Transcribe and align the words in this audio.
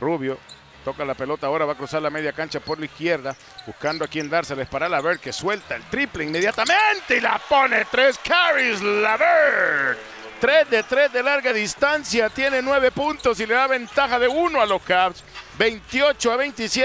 Rubio 0.00 0.38
toca 0.86 1.04
la 1.04 1.14
pelota 1.14 1.48
ahora, 1.48 1.64
va 1.64 1.72
a 1.72 1.76
cruzar 1.76 2.00
la 2.00 2.10
media 2.10 2.32
cancha 2.32 2.60
por 2.60 2.78
la 2.78 2.84
izquierda, 2.84 3.36
buscando 3.66 4.04
a 4.04 4.08
quien 4.08 4.30
dárseles 4.30 4.68
para 4.68 4.88
Lavert, 4.88 5.20
que 5.20 5.32
suelta 5.32 5.74
el 5.74 5.82
triple 5.90 6.22
inmediatamente 6.22 7.16
y 7.16 7.20
la 7.20 7.40
pone 7.48 7.84
tres 7.90 8.16
carries, 8.22 8.80
Lavert. 8.80 9.98
tres 10.40 10.70
de 10.70 10.84
tres 10.84 11.12
de 11.12 11.24
larga 11.24 11.52
distancia, 11.52 12.28
tiene 12.28 12.62
nueve 12.62 12.92
puntos 12.92 13.40
y 13.40 13.46
le 13.46 13.54
da 13.54 13.66
ventaja 13.66 14.20
de 14.20 14.28
uno 14.28 14.60
a 14.60 14.66
los 14.66 14.80
Cavs. 14.82 15.24
28 15.58 16.32
a 16.32 16.36
27. 16.36 16.84